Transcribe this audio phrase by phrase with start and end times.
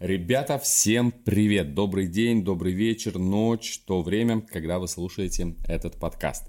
[0.00, 1.74] Ребята, всем привет!
[1.74, 6.48] Добрый день, добрый вечер, ночь, то время, когда вы слушаете этот подкаст.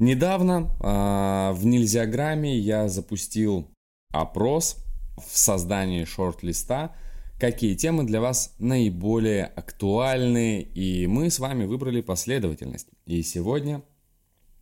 [0.00, 3.70] Недавно э, в Нельзяграме я запустил
[4.12, 4.84] опрос
[5.16, 6.96] в создании шорт-листа,
[7.38, 12.88] какие темы для вас наиболее актуальны, и мы с вами выбрали последовательность.
[13.06, 13.84] И сегодня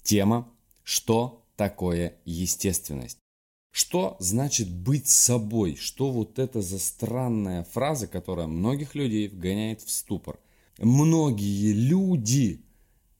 [0.02, 0.46] тема
[0.82, 3.19] «Что такое естественность?»
[3.70, 5.76] Что значит быть собой?
[5.76, 10.40] Что вот это за странная фраза, которая многих людей вгоняет в ступор?
[10.78, 12.64] Многие люди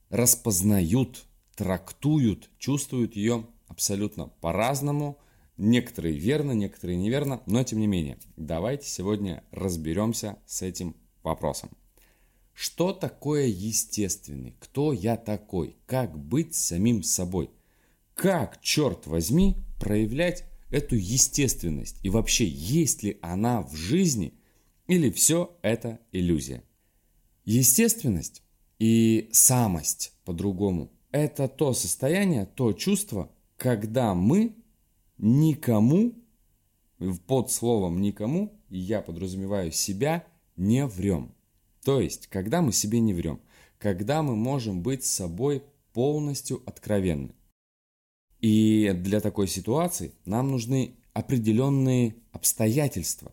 [0.09, 1.25] распознают,
[1.55, 5.19] трактуют, чувствуют ее абсолютно по-разному.
[5.57, 11.71] Некоторые верно, некоторые неверно, но тем не менее, давайте сегодня разберемся с этим вопросом.
[12.55, 14.57] Что такое естественный?
[14.59, 15.77] Кто я такой?
[15.87, 17.51] Как быть самим собой?
[18.21, 21.97] Как, черт возьми, проявлять эту естественность?
[22.03, 24.35] И вообще, есть ли она в жизни
[24.89, 26.63] или все это иллюзия?
[27.47, 28.43] Естественность
[28.79, 34.55] и самость по-другому– это то состояние, то чувство, когда мы
[35.17, 36.13] никому,
[37.27, 41.35] под словом никому, я подразумеваю себя, не врем.
[41.83, 43.41] То есть, когда мы себе не врем,
[43.79, 45.63] когда мы можем быть собой
[45.95, 47.35] полностью откровенны.
[48.41, 53.33] И для такой ситуации нам нужны определенные обстоятельства.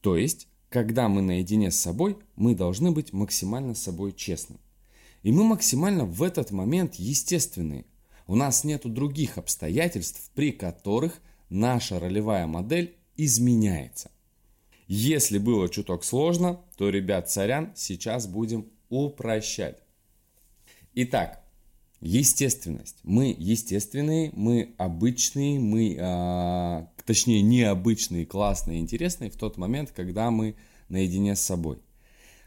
[0.00, 4.58] То есть, когда мы наедине с собой, мы должны быть максимально с собой честным.
[5.22, 7.86] И мы максимально в этот момент естественные.
[8.26, 14.10] У нас нет других обстоятельств, при которых наша ролевая модель изменяется.
[14.88, 19.82] Если было чуток сложно, то, ребят, царян, сейчас будем упрощать.
[20.94, 21.42] Итак,
[22.06, 23.00] Естественность.
[23.02, 30.54] Мы естественные, мы обычные, мы, а, точнее, необычные, классные, интересные в тот момент, когда мы
[30.88, 31.78] наедине с собой.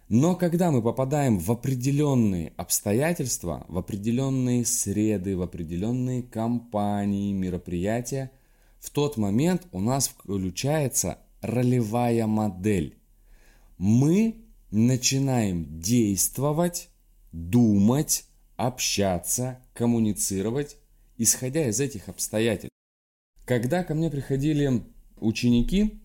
[0.08, 8.32] Но когда мы попадаем в определенные обстоятельства, в определенные среды, в определенные компании, мероприятия,
[8.80, 12.98] в тот момент у нас включается ролевая модель.
[13.78, 14.38] Мы
[14.72, 16.88] начинаем действовать,
[17.34, 18.24] думать,
[18.60, 20.76] общаться, коммуницировать,
[21.18, 22.76] исходя из этих обстоятельств.
[23.46, 24.84] Когда ко мне приходили
[25.18, 26.02] ученики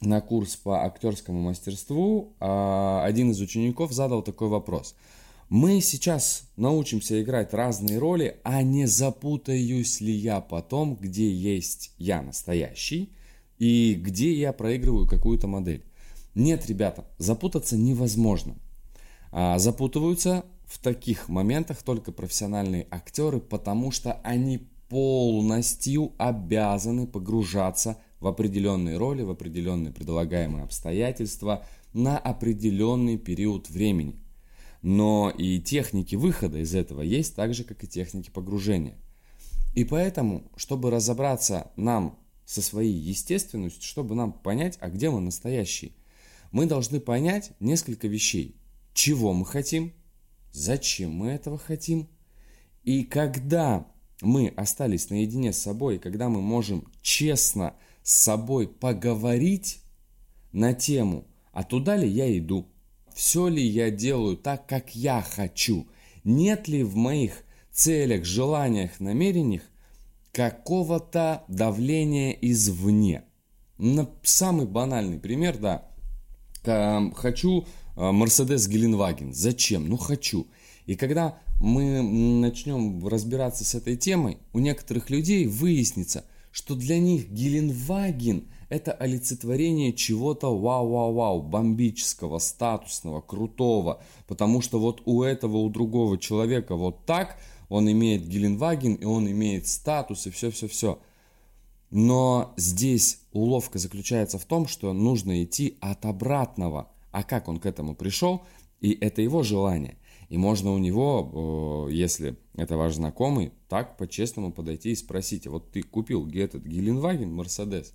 [0.00, 4.94] на курс по актерскому мастерству, а, один из учеников задал такой вопрос.
[5.48, 12.22] Мы сейчас научимся играть разные роли, а не запутаюсь ли я потом, где есть я
[12.22, 13.12] настоящий
[13.58, 15.84] и где я проигрываю какую-то модель.
[16.36, 18.54] Нет, ребята, запутаться невозможно.
[19.32, 28.28] А, запутываются в таких моментах только профессиональные актеры, потому что они полностью обязаны погружаться в
[28.28, 34.20] определенные роли, в определенные предлагаемые обстоятельства на определенный период времени.
[34.80, 38.96] Но и техники выхода из этого есть так же, как и техники погружения.
[39.74, 45.90] И поэтому, чтобы разобраться нам со своей естественностью, чтобы нам понять, а где мы настоящие,
[46.52, 48.54] мы должны понять несколько вещей.
[48.94, 49.92] Чего мы хотим,
[50.52, 52.08] зачем мы этого хотим.
[52.82, 53.86] И когда
[54.22, 59.82] мы остались наедине с собой, когда мы можем честно с собой поговорить
[60.52, 62.66] на тему, а туда ли я иду,
[63.14, 65.88] все ли я делаю так, как я хочу,
[66.24, 69.62] нет ли в моих целях, желаниях, намерениях
[70.32, 73.24] какого-то давления извне.
[73.78, 75.90] На самый банальный пример, да,
[77.14, 77.66] хочу
[78.00, 79.34] Мерседес Геленваген.
[79.34, 79.86] Зачем?
[79.88, 80.46] Ну хочу.
[80.86, 87.30] И когда мы начнем разбираться с этой темой, у некоторых людей выяснится, что для них
[87.30, 94.02] Геленваген это олицетворение чего-то вау-вау-вау, бомбического, статусного, крутого.
[94.26, 97.36] Потому что вот у этого, у другого человека вот так,
[97.68, 100.98] он имеет Геленваген, и он имеет статус, и все-все-все.
[101.90, 107.66] Но здесь уловка заключается в том, что нужно идти от обратного– а как он к
[107.66, 108.42] этому пришел,
[108.80, 109.96] и это его желание.
[110.28, 115.82] И можно у него, если это ваш знакомый, так по-честному подойти и спросить, вот ты
[115.82, 117.94] купил этот Геленваген, Мерседес,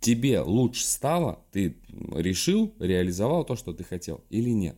[0.00, 4.76] тебе лучше стало, ты решил, реализовал то, что ты хотел или нет.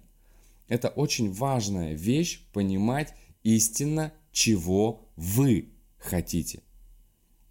[0.69, 6.63] Это очень важная вещь, понимать истинно, чего вы хотите.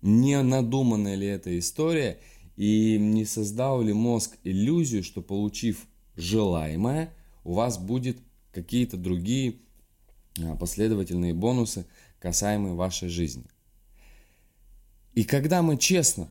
[0.01, 2.19] Не надуманная ли эта история,
[2.57, 5.87] и не создал ли мозг иллюзию, что получив
[6.21, 7.13] желаемое,
[7.43, 8.17] у вас будет
[8.51, 9.55] какие-то другие
[10.39, 11.85] а, последовательные бонусы,
[12.19, 13.45] касаемые вашей жизни.
[15.13, 16.29] И когда мы честно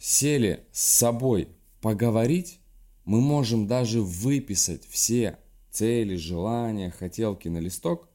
[0.00, 1.48] сели с собой
[1.80, 2.60] поговорить,
[3.04, 5.38] мы можем даже выписать все
[5.70, 8.08] цели, желания, хотелки на листок,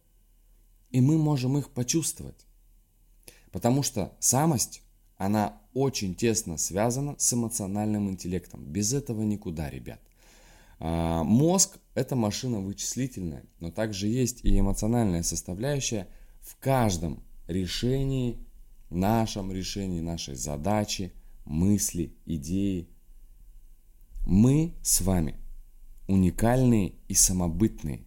[0.91, 2.45] и мы можем их почувствовать.
[3.51, 4.81] Потому что самость,
[5.18, 8.63] она очень тесно связана с эмоциональным интеллектом.
[8.63, 10.00] Без этого никуда, ребят.
[10.79, 16.07] А, мозг– это машина вычислительная, но также есть и эмоциональная составляющая
[16.41, 18.38] в каждом решении,
[18.89, 21.12] нашем решении, нашей задачи,
[21.45, 22.88] мысли, идеи.
[24.25, 25.35] Мы с вами
[26.07, 28.06] уникальные и самобытные.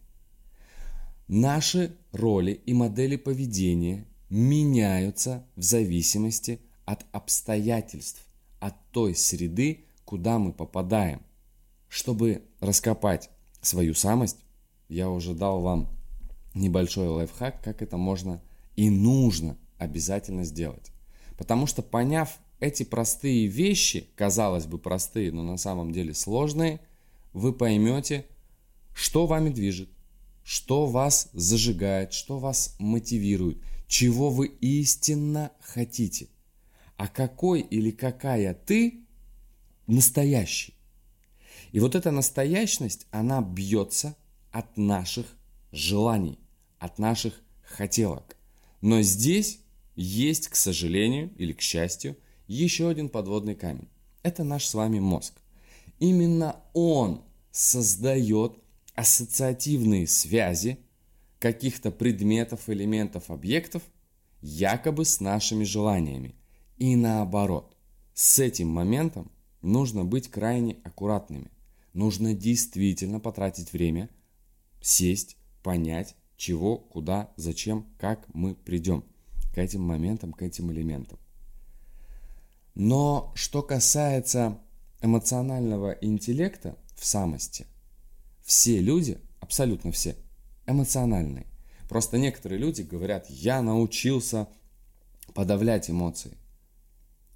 [1.27, 8.25] Наши роли и модели поведения меняются в зависимости от обстоятельств,
[8.59, 11.21] от той среды, куда мы попадаем.
[11.91, 13.29] Чтобы раскопать
[13.59, 14.37] свою самость,
[14.87, 15.89] я уже дал вам
[16.53, 18.41] небольшой лайфхак, как это можно
[18.77, 20.89] и нужно обязательно сделать.
[21.37, 26.79] Потому что поняв эти простые вещи, казалось бы простые, но на самом деле сложные,
[27.33, 28.25] вы поймете,
[28.93, 29.89] что вами движет,
[30.45, 33.57] что вас зажигает, что вас мотивирует,
[33.87, 36.29] чего вы истинно хотите.
[36.95, 39.01] А какой или какая ты
[39.87, 40.73] настоящий.
[41.71, 44.15] И вот эта настоящность, она бьется
[44.51, 45.25] от наших
[45.71, 46.39] желаний,
[46.79, 48.35] от наших хотелок.
[48.81, 49.59] Но здесь
[49.95, 53.87] есть, к сожалению или к счастью, еще один подводный камень.
[54.23, 55.33] Это наш с вами мозг.
[55.99, 58.57] Именно он создает
[58.95, 60.79] ассоциативные связи
[61.39, 63.83] каких-то предметов, элементов, объектов
[64.41, 66.35] якобы с нашими желаниями.
[66.77, 67.75] И наоборот.
[68.13, 69.31] С этим моментом
[69.61, 71.49] нужно быть крайне аккуратными.
[71.93, 74.09] Нужно действительно потратить время,
[74.81, 79.03] сесть, понять, чего, куда, зачем, как мы придем
[79.53, 81.19] к этим моментам, к этим элементам.
[82.73, 84.57] Но что касается
[85.01, 87.67] эмоционального интеллекта в самости,
[88.43, 90.15] все люди, абсолютно все,
[90.65, 91.45] эмоциональные.
[91.89, 94.47] Просто некоторые люди говорят, я научился
[95.33, 96.37] подавлять эмоции.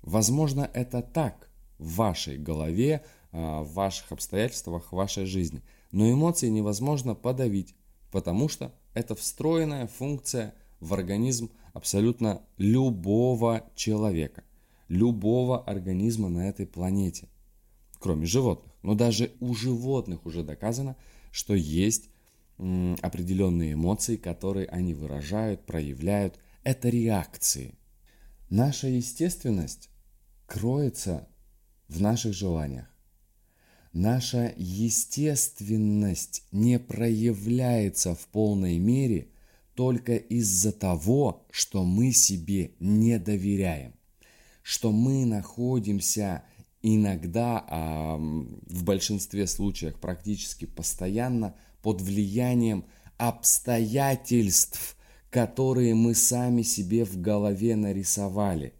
[0.01, 3.03] Возможно, это так в вашей голове,
[3.35, 5.61] в ваших обстоятельствах, в вашей жизни.
[5.91, 7.75] Но эмоции невозможно подавить,
[8.11, 14.43] потому что это встроенная функция в организм абсолютно любого человека,
[14.87, 17.27] любого организма на этой планете,
[17.99, 18.71] кроме животных.
[18.83, 20.95] Но даже у животных уже доказано,
[21.31, 22.09] что есть
[23.01, 26.39] определенные эмоции, которые они выражают, проявляют.
[26.63, 27.75] Это реакции.
[28.49, 29.89] Наша естественность
[30.45, 31.27] кроется
[31.89, 32.94] в наших желаниях.
[33.95, 39.29] Наша естественность не проявляется в полной мере
[39.73, 43.93] только из-за того, что мы себе не доверяем,
[44.63, 46.43] что мы находимся
[46.81, 52.83] иногда, а в большинстве случаев практически постоянно под влиянием
[53.17, 54.97] обстоятельств,
[55.29, 58.73] которые мы сами себе в голове нарисовали.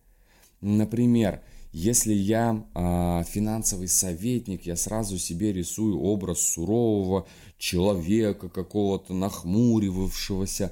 [0.60, 1.42] Например,
[1.78, 7.28] если я э, финансовый советник, я сразу себе рисую образ сурового
[7.58, 10.72] человека, какого-то нахмуривавшегося,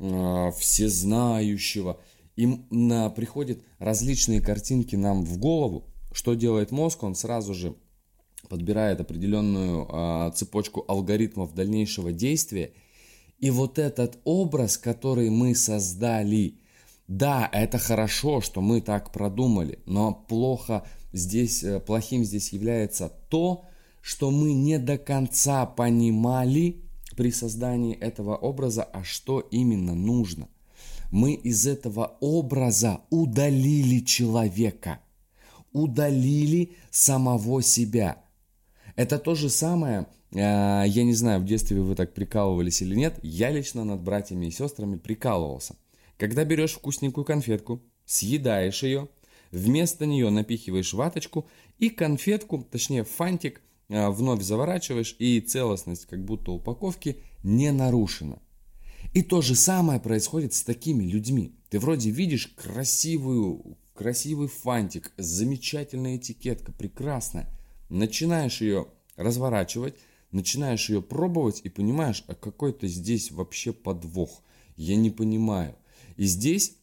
[0.00, 2.00] э, всезнающего.
[2.34, 5.84] И на, приходят различные картинки нам в голову.
[6.10, 7.04] Что делает мозг?
[7.04, 7.76] Он сразу же
[8.48, 12.72] подбирает определенную э, цепочку алгоритмов дальнейшего действия.
[13.38, 16.59] И вот этот образ, который мы создали,
[17.10, 23.64] да, это хорошо, что мы так продумали, но плохо здесь, э, плохим здесь является то,
[24.00, 26.84] что мы не до конца понимали
[27.16, 30.46] при создании этого образа, а что именно нужно.
[31.10, 35.00] Мы из этого образа удалили человека,
[35.72, 38.22] удалили самого себя.
[38.94, 43.18] Это то же самое, э, я не знаю, в детстве вы так прикалывались или нет,
[43.24, 45.74] я лично над братьями и сестрами прикалывался–
[46.20, 49.08] когда берешь вкусненькую конфетку, съедаешь ее,
[49.50, 51.48] вместо нее напихиваешь ваточку
[51.78, 58.38] и конфетку, точнее фантик, а, вновь заворачиваешь, и целостность как будто упаковки не нарушена.
[59.14, 61.54] И то же самое происходит с такими людьми.
[61.70, 67.48] Ты вроде видишь красивую, красивый фантик, замечательная этикетка, прекрасная.
[67.88, 69.94] Начинаешь ее разворачивать,
[70.32, 74.42] начинаешь ее пробовать и понимаешь, а какой-то здесь вообще подвох.
[74.76, 75.74] Я не понимаю.
[76.20, 76.76] И здесь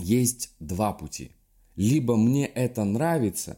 [0.00, 1.30] есть два пути.
[1.76, 3.56] Либо мне это нравится,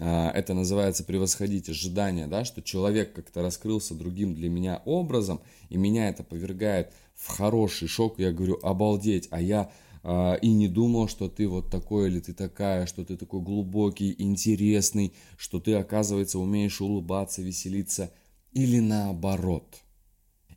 [0.00, 5.76] а, это называется превосходить ожидания, да, что человек как-то раскрылся другим для меня образом, и
[5.76, 9.70] меня это повергает в хороший шок, я говорю, обалдеть, а я
[10.02, 14.16] а, и не думал, что ты вот такой или ты такая, что ты такой глубокий,
[14.18, 18.12] интересный, что ты, оказывается, умеешь улыбаться, веселиться,
[18.50, 19.76] или наоборот.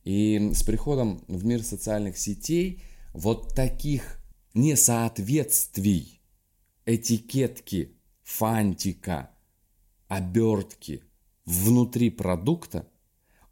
[0.04, 2.82] И с приходом в мир социальных сетей
[3.14, 4.20] вот таких
[4.54, 6.22] несоответствий,
[6.86, 9.32] этикетки, фантика,
[10.08, 11.04] обертки
[11.46, 12.88] внутри продукта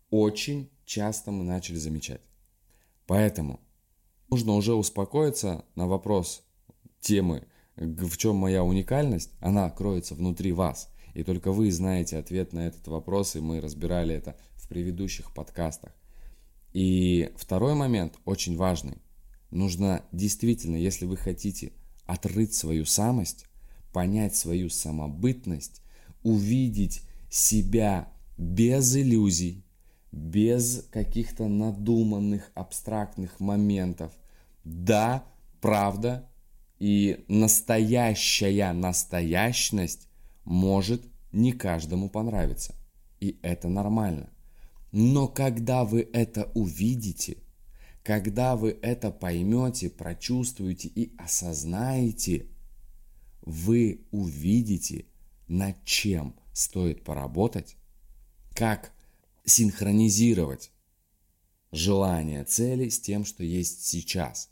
[0.09, 2.21] очень часто мы начали замечать.
[3.05, 3.59] Поэтому
[4.29, 6.43] нужно уже успокоиться на вопрос
[6.99, 10.89] темы, в чем моя уникальность, она кроется внутри вас.
[11.13, 15.93] И только вы знаете ответ на этот вопрос, и мы разбирали это в предыдущих подкастах.
[16.71, 18.97] И второй момент, очень важный.
[19.51, 21.71] Нужно действительно, если вы хотите
[22.05, 23.45] отрыть свою самость,
[23.93, 25.81] понять свою самобытность,
[26.23, 29.63] увидеть себя без иллюзий,
[30.11, 34.11] без каких-то надуманных абстрактных моментов.
[34.63, 35.23] Да,
[35.61, 36.29] правда
[36.79, 40.07] и настоящая настоящность
[40.45, 42.75] может не каждому понравиться.
[43.19, 44.29] И это нормально.
[44.91, 47.37] Но когда вы это увидите,
[48.09, 52.47] когда вы это поймете, прочувствуете и осознаете,
[53.43, 55.05] вы увидите,
[55.47, 57.75] над чем стоит поработать,
[58.55, 58.91] как
[59.45, 60.71] синхронизировать
[61.71, 64.49] желание цели с тем, что есть сейчас.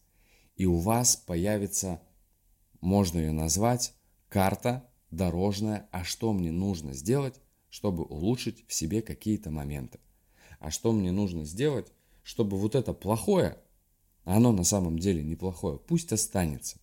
[0.56, 2.00] И у вас появится,
[2.80, 3.96] можно ее назвать,
[4.30, 9.98] карта дорожная, а что мне нужно сделать, чтобы улучшить в себе какие-то моменты.
[10.60, 11.92] А что мне нужно сделать,
[12.28, 13.58] чтобы вот это плохое,
[14.26, 16.78] а оно на самом деле неплохое, пусть останется.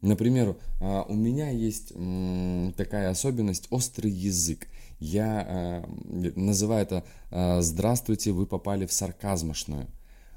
[0.00, 1.88] Например, а, у меня есть
[2.76, 4.68] такая особенность острый язык.
[5.00, 5.90] Я а,
[6.36, 9.88] называю это а, «Здравствуйте, вы попали в сарказмошную».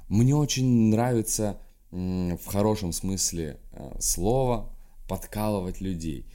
[0.08, 3.60] Мне очень нравится в хорошем смысле
[4.00, 4.74] слова
[5.08, 6.26] подкалывать людей,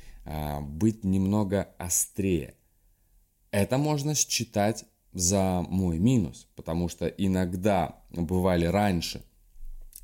[0.62, 2.55] быть немного острее.
[3.51, 4.86] Это можно считать
[5.17, 9.24] за мой минус, потому что иногда бывали раньше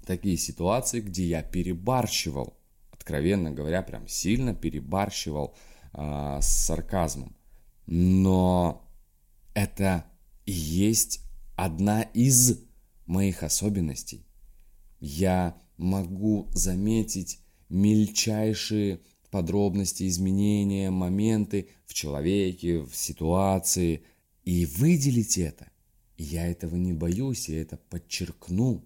[0.05, 2.57] такие ситуации, где я перебарщивал–
[3.03, 5.53] откровенно говоря, прям сильно перебарщивал
[5.93, 7.35] э, с сарказмом.
[7.85, 8.89] Но
[9.53, 10.05] это
[10.45, 11.19] и есть
[11.57, 12.63] одна из
[13.05, 14.25] моих особенностей.
[15.01, 24.05] Я могу заметить мельчайшие подробности, изменения, моменты в человеке, в ситуации
[24.43, 25.67] и выделить это.
[26.17, 28.83] я этого не боюсь, я это подчеркну.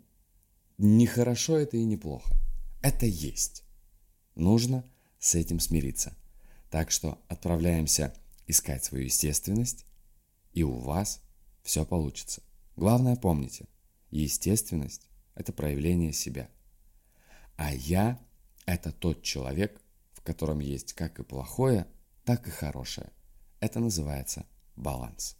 [0.77, 2.35] Не хорошо это и не плохо.
[2.81, 3.63] Это есть.
[4.35, 4.83] Нужно
[5.19, 6.15] с этим смириться.
[6.69, 8.13] Так что отправляемся
[8.45, 9.85] искать свою естественность,
[10.53, 11.21] и у вас
[11.63, 12.41] все получится.
[12.75, 13.67] Главное помните,
[14.11, 16.49] естественность– это проявление себя.
[17.55, 18.19] А я–
[18.65, 19.81] это тот человек,
[20.13, 21.87] в котором есть как и плохое,
[22.23, 23.11] так и хорошее.
[23.59, 24.45] Это называется
[24.75, 25.36] баланс.